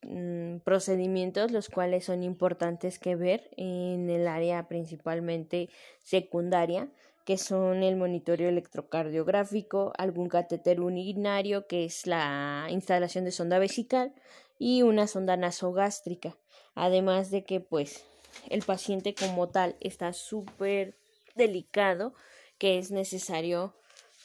mm, 0.00 0.60
procedimientos 0.64 1.50
los 1.52 1.68
cuales 1.68 2.06
son 2.06 2.22
importantes 2.22 2.98
que 2.98 3.14
ver 3.14 3.50
en 3.58 4.08
el 4.08 4.26
área 4.26 4.68
principalmente 4.68 5.68
secundaria 6.02 6.88
que 7.26 7.36
son 7.36 7.82
el 7.82 7.96
monitoreo 7.96 8.48
electrocardiográfico, 8.48 9.92
algún 9.98 10.28
catéter 10.28 10.80
urinario, 10.80 11.66
que 11.66 11.84
es 11.84 12.06
la 12.06 12.68
instalación 12.70 13.24
de 13.24 13.32
sonda 13.32 13.58
vesical, 13.58 14.14
y 14.60 14.82
una 14.82 15.08
sonda 15.08 15.36
nasogástrica. 15.36 16.36
Además 16.76 17.32
de 17.32 17.44
que, 17.44 17.58
pues, 17.58 18.04
el 18.48 18.62
paciente 18.62 19.12
como 19.12 19.48
tal 19.48 19.74
está 19.80 20.12
súper 20.12 20.94
delicado 21.34 22.14
que 22.58 22.78
es 22.78 22.90
necesario 22.90 23.74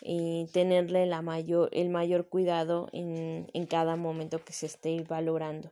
eh, 0.02 0.48
tenerle 0.52 1.06
mayor, 1.22 1.70
el 1.72 1.90
mayor 1.90 2.28
cuidado 2.28 2.90
en, 2.92 3.50
en, 3.54 3.66
cada 3.66 3.96
momento 3.96 4.44
que 4.44 4.54
se 4.54 4.66
esté 4.66 5.04
valorando. 5.08 5.72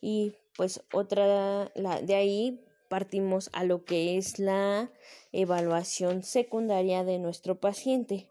Y 0.00 0.34
pues 0.56 0.82
otra, 0.92 1.70
la, 1.74 2.00
de 2.00 2.14
ahí 2.14 2.64
partimos 2.88 3.50
a 3.52 3.64
lo 3.64 3.84
que 3.84 4.16
es 4.16 4.38
la 4.38 4.90
evaluación 5.32 6.22
secundaria 6.22 7.04
de 7.04 7.18
nuestro 7.18 7.60
paciente. 7.60 8.28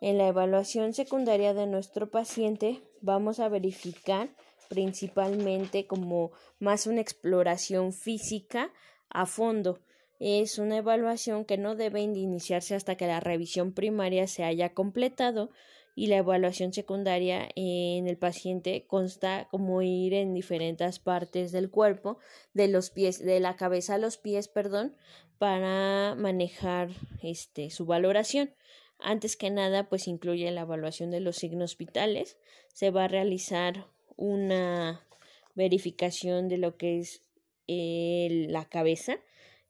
En 0.00 0.18
la 0.18 0.28
evaluación 0.28 0.92
secundaria 0.92 1.54
de 1.54 1.66
nuestro 1.66 2.10
paciente 2.10 2.82
vamos 3.00 3.40
a 3.40 3.48
verificar 3.48 4.28
principalmente 4.68 5.86
como 5.86 6.32
más 6.58 6.86
una 6.86 7.00
exploración 7.00 7.92
física 7.92 8.70
a 9.08 9.26
fondo 9.26 9.78
es 10.18 10.58
una 10.58 10.78
evaluación 10.78 11.44
que 11.44 11.58
no 11.58 11.74
debe 11.74 12.00
iniciarse 12.00 12.74
hasta 12.74 12.96
que 12.96 13.06
la 13.06 13.20
revisión 13.20 13.72
primaria 13.72 14.26
se 14.26 14.44
haya 14.44 14.72
completado 14.72 15.50
y 15.94 16.08
la 16.08 16.18
evaluación 16.18 16.74
secundaria 16.74 17.48
en 17.56 18.06
el 18.06 18.18
paciente 18.18 18.84
consta 18.86 19.48
como 19.50 19.80
ir 19.80 20.12
en 20.12 20.34
diferentes 20.34 20.98
partes 20.98 21.52
del 21.52 21.70
cuerpo, 21.70 22.18
de 22.52 22.68
los 22.68 22.90
pies, 22.90 23.18
de 23.18 23.40
la 23.40 23.56
cabeza 23.56 23.94
a 23.94 23.98
los 23.98 24.18
pies, 24.18 24.48
perdón, 24.48 24.94
para 25.38 26.14
manejar 26.14 26.90
este 27.22 27.70
su 27.70 27.86
valoración. 27.86 28.54
Antes 28.98 29.36
que 29.36 29.50
nada, 29.50 29.88
pues 29.88 30.06
incluye 30.06 30.50
la 30.50 30.62
evaluación 30.62 31.10
de 31.10 31.20
los 31.20 31.36
signos 31.36 31.76
vitales. 31.76 32.38
Se 32.72 32.90
va 32.90 33.04
a 33.04 33.08
realizar 33.08 33.86
una 34.16 35.06
verificación 35.54 36.48
de 36.48 36.58
lo 36.58 36.76
que 36.76 37.00
es 37.00 37.22
eh, 37.68 38.46
la 38.48 38.66
cabeza, 38.66 39.18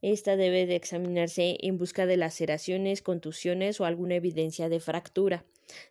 esta 0.03 0.37
debe 0.37 0.67
de 0.67 0.77
examinarse 0.77 1.57
en 1.61 1.79
busca 1.79 2.07
de 2.07 2.17
laceraciones, 2.17 3.03
contusiones 3.03 3.81
o 3.81 3.85
alguna 3.85 4.17
evidencia 4.17 4.69
de 4.69 4.81
fractura. 4.81 5.45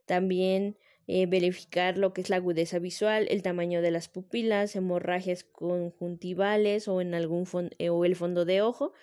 También 0.06 0.78
eh, 1.08 1.28
verificar 1.28 1.98
lo 1.98 2.14
que 2.14 2.22
es 2.22 2.30
la 2.30 2.38
agudeza 2.38 2.80
visual, 2.80 3.28
el 3.30 3.44
tamaño 3.44 3.82
de 3.82 3.92
las 3.92 4.08
pupilas, 4.08 4.76
hemorragias 4.76 5.44
conjuntivales 5.44 6.88
o 6.88 7.00
en 7.02 7.14
algún 7.14 7.48
eh, 7.78 7.90
o 7.90 8.06
el 8.06 8.16
fondo 8.16 8.46
de 8.46 8.62
ojo, 8.62 8.94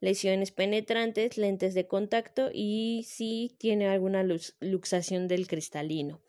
lesiones 0.00 0.52
penetrantes, 0.52 1.36
lentes 1.36 1.74
de 1.74 1.86
contacto 1.86 2.50
y 2.52 3.04
si 3.08 3.56
tiene 3.58 3.88
alguna 3.88 4.24
luxación 4.60 5.26
del 5.26 5.48
cristalino. 5.48 6.20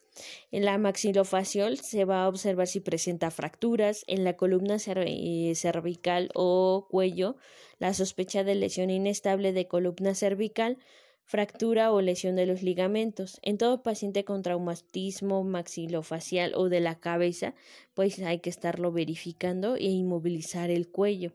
En 0.51 0.65
la 0.65 0.77
maxilofacial 0.77 1.79
se 1.79 2.05
va 2.05 2.23
a 2.23 2.27
observar 2.27 2.67
si 2.67 2.79
presenta 2.79 3.31
fracturas 3.31 4.03
en 4.07 4.23
la 4.23 4.37
columna 4.37 4.77
eh, 4.85 5.53
cervical 5.55 6.29
o 6.33 6.87
cuello, 6.89 7.37
la 7.79 7.93
sospecha 7.93 8.43
de 8.43 8.55
lesión 8.55 8.89
inestable 8.89 9.53
de 9.53 9.67
columna 9.67 10.15
cervical, 10.15 10.77
fractura 11.23 11.91
o 11.91 12.01
lesión 12.01 12.35
de 12.35 12.47
los 12.47 12.63
ligamentos. 12.63 13.39
En 13.43 13.57
todo 13.57 13.83
paciente 13.83 14.25
con 14.25 14.41
traumatismo 14.41 15.43
maxilofacial 15.43 16.53
o 16.55 16.69
de 16.69 16.79
la 16.79 16.99
cabeza, 16.99 17.53
pues 17.93 18.19
hay 18.19 18.39
que 18.39 18.49
estarlo 18.49 18.91
verificando 18.91 19.75
e 19.75 19.85
inmovilizar 19.85 20.71
el 20.71 20.89
cuello. 20.89 21.33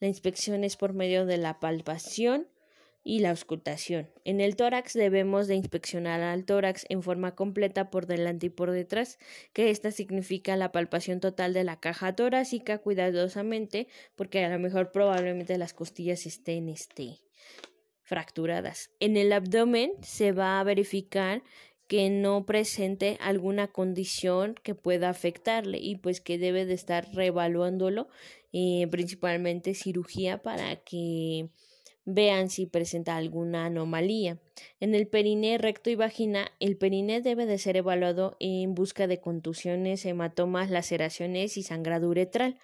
La 0.00 0.06
inspección 0.06 0.64
es 0.64 0.76
por 0.76 0.92
medio 0.92 1.26
de 1.26 1.38
la 1.38 1.58
palpación 1.58 2.46
y 3.04 3.20
la 3.20 3.30
auscultación. 3.30 4.10
En 4.24 4.40
el 4.40 4.56
tórax 4.56 4.92
debemos 4.92 5.48
de 5.48 5.56
inspeccionar 5.56 6.20
al 6.20 6.44
tórax 6.44 6.84
en 6.88 7.02
forma 7.02 7.34
completa 7.34 7.90
por 7.90 8.06
delante 8.06 8.46
y 8.46 8.50
por 8.50 8.70
detrás, 8.70 9.18
que 9.52 9.70
esta 9.70 9.90
significa 9.90 10.56
la 10.56 10.72
palpación 10.72 11.20
total 11.20 11.52
de 11.52 11.64
la 11.64 11.80
caja 11.80 12.14
torácica 12.14 12.78
cuidadosamente, 12.78 13.88
porque 14.14 14.44
a 14.44 14.50
lo 14.50 14.58
mejor 14.58 14.92
probablemente 14.92 15.58
las 15.58 15.74
costillas 15.74 16.26
estén 16.26 16.68
este, 16.68 17.20
fracturadas. 18.02 18.90
En 19.00 19.16
el 19.16 19.32
abdomen 19.32 19.92
se 20.02 20.32
va 20.32 20.60
a 20.60 20.64
verificar 20.64 21.42
que 21.88 22.08
no 22.08 22.46
presente 22.46 23.18
alguna 23.20 23.68
condición 23.68 24.54
que 24.62 24.74
pueda 24.74 25.10
afectarle 25.10 25.78
y 25.78 25.96
pues 25.96 26.20
que 26.20 26.38
debe 26.38 26.64
de 26.64 26.74
estar 26.74 27.06
reevaluándolo, 27.12 28.08
eh, 28.52 28.86
principalmente 28.90 29.74
cirugía 29.74 30.42
para 30.42 30.76
que 30.76 31.50
vean 32.04 32.50
si 32.50 32.66
presenta 32.66 33.16
alguna 33.16 33.66
anomalía. 33.66 34.38
En 34.80 34.94
el 34.94 35.06
periné 35.06 35.58
recto 35.58 35.90
y 35.90 35.94
vagina, 35.94 36.50
el 36.58 36.76
periné 36.76 37.20
debe 37.20 37.46
de 37.46 37.58
ser 37.58 37.76
evaluado 37.76 38.36
en 38.40 38.74
busca 38.74 39.06
de 39.06 39.20
contusiones, 39.20 40.04
hematomas, 40.04 40.70
laceraciones 40.70 41.56
y 41.56 41.62
sangrado 41.62 42.08
uretral. 42.08 42.58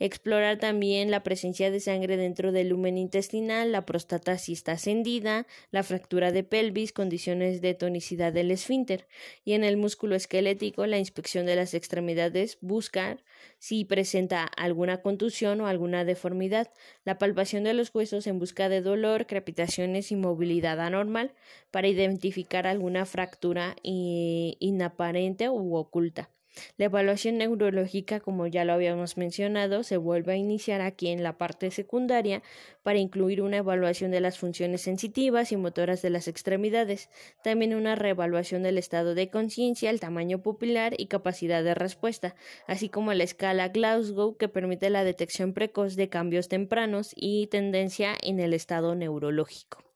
Explorar 0.00 0.58
también 0.58 1.10
la 1.10 1.22
presencia 1.22 1.70
de 1.70 1.78
sangre 1.78 2.16
dentro 2.16 2.50
del 2.52 2.70
lumen 2.70 2.98
intestinal, 2.98 3.70
la 3.70 3.86
próstata 3.86 4.36
si 4.38 4.52
está 4.52 4.72
ascendida, 4.72 5.46
la 5.70 5.82
fractura 5.82 6.32
de 6.32 6.42
pelvis, 6.42 6.92
condiciones 6.92 7.60
de 7.60 7.74
tonicidad 7.74 8.32
del 8.32 8.50
esfínter. 8.50 9.06
Y 9.44 9.52
en 9.52 9.62
el 9.62 9.76
músculo 9.76 10.16
esquelético, 10.16 10.86
la 10.86 10.98
inspección 10.98 11.46
de 11.46 11.56
las 11.56 11.74
extremidades, 11.74 12.58
buscar 12.60 13.22
si 13.58 13.84
presenta 13.84 14.44
alguna 14.44 15.02
contusión 15.02 15.60
o 15.60 15.66
alguna 15.66 16.04
deformidad. 16.04 16.70
La 17.04 17.18
palpación 17.18 17.62
de 17.62 17.74
los 17.74 17.94
huesos 17.94 18.26
en 18.26 18.38
busca 18.38 18.68
de 18.68 18.80
dolor, 18.80 19.26
crepitaciones 19.26 20.10
y 20.10 20.16
movilidad 20.16 20.80
anormal 20.80 21.29
para 21.70 21.88
identificar 21.88 22.66
alguna 22.66 23.06
fractura 23.06 23.76
inaparente 23.82 25.48
u 25.48 25.76
oculta. 25.76 26.30
La 26.76 26.86
evaluación 26.86 27.38
neurológica, 27.38 28.18
como 28.18 28.46
ya 28.46 28.64
lo 28.64 28.72
habíamos 28.72 29.16
mencionado, 29.16 29.84
se 29.84 29.96
vuelve 29.96 30.32
a 30.32 30.36
iniciar 30.36 30.80
aquí 30.80 31.08
en 31.08 31.22
la 31.22 31.38
parte 31.38 31.70
secundaria 31.70 32.42
para 32.82 32.98
incluir 32.98 33.40
una 33.40 33.58
evaluación 33.58 34.10
de 34.10 34.20
las 34.20 34.38
funciones 34.38 34.82
sensitivas 34.82 35.52
y 35.52 35.56
motoras 35.56 36.02
de 36.02 36.10
las 36.10 36.26
extremidades, 36.26 37.08
también 37.44 37.74
una 37.74 37.94
reevaluación 37.94 38.64
del 38.64 38.78
estado 38.78 39.14
de 39.14 39.30
conciencia, 39.30 39.90
el 39.90 40.00
tamaño 40.00 40.42
pupilar 40.42 40.94
y 40.98 41.06
capacidad 41.06 41.62
de 41.62 41.74
respuesta, 41.74 42.34
así 42.66 42.88
como 42.88 43.14
la 43.14 43.24
escala 43.24 43.68
Glasgow 43.68 44.36
que 44.36 44.48
permite 44.48 44.90
la 44.90 45.04
detección 45.04 45.52
precoz 45.52 45.94
de 45.94 46.08
cambios 46.08 46.48
tempranos 46.48 47.12
y 47.14 47.46
tendencia 47.46 48.16
en 48.22 48.40
el 48.40 48.54
estado 48.54 48.96
neurológico. 48.96 49.89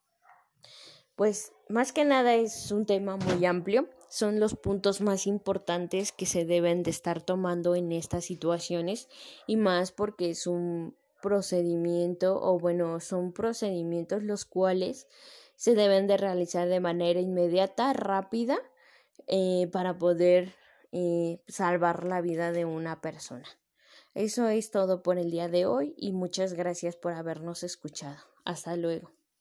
Pues 1.16 1.52
más 1.68 1.92
que 1.92 2.04
nada 2.04 2.34
es 2.34 2.72
un 2.72 2.86
tema 2.86 3.16
muy 3.16 3.44
amplio, 3.46 3.88
son 4.08 4.40
los 4.40 4.54
puntos 4.54 5.00
más 5.00 5.26
importantes 5.26 6.12
que 6.12 6.26
se 6.26 6.44
deben 6.44 6.82
de 6.82 6.90
estar 6.90 7.22
tomando 7.22 7.74
en 7.74 7.92
estas 7.92 8.24
situaciones 8.24 9.08
y 9.46 9.56
más 9.56 9.92
porque 9.92 10.30
es 10.30 10.46
un 10.46 10.96
procedimiento 11.22 12.40
o 12.42 12.58
bueno, 12.58 13.00
son 13.00 13.32
procedimientos 13.32 14.22
los 14.22 14.44
cuales 14.44 15.08
se 15.56 15.74
deben 15.74 16.06
de 16.06 16.16
realizar 16.16 16.68
de 16.68 16.80
manera 16.80 17.20
inmediata, 17.20 17.92
rápida, 17.92 18.58
eh, 19.26 19.68
para 19.72 19.98
poder 19.98 20.54
eh, 20.92 21.40
salvar 21.48 22.04
la 22.04 22.20
vida 22.20 22.52
de 22.52 22.64
una 22.64 23.00
persona. 23.00 23.46
Eso 24.14 24.48
es 24.48 24.70
todo 24.70 25.02
por 25.02 25.18
el 25.18 25.30
día 25.30 25.48
de 25.48 25.66
hoy 25.66 25.94
y 25.96 26.12
muchas 26.12 26.52
gracias 26.52 26.94
por 26.94 27.14
habernos 27.14 27.62
escuchado. 27.62 28.18
Hasta 28.44 28.76
luego. 28.76 29.13